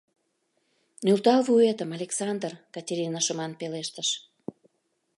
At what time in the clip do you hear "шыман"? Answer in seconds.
3.25-3.51